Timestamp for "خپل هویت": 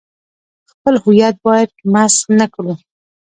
0.71-1.35